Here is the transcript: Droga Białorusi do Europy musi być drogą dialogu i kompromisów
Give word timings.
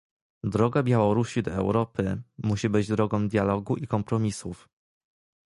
Droga 0.43 0.83
Białorusi 0.83 1.43
do 1.43 1.51
Europy 1.51 2.21
musi 2.37 2.69
być 2.69 2.87
drogą 2.87 3.27
dialogu 3.29 3.75
i 3.75 3.87
kompromisów 3.87 4.69